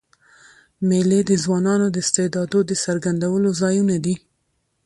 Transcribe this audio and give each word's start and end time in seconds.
مېلې 0.87 1.19
د 1.29 1.31
ځوانانو 1.43 1.87
د 1.91 1.95
استعدادو 2.03 2.59
د 2.65 2.71
څرګندولو 2.83 3.49
ځایونه 3.61 3.95
دي. 4.05 4.15